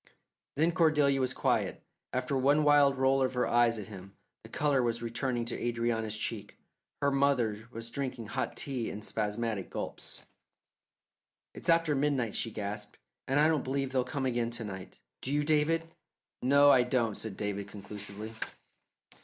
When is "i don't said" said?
16.71-17.37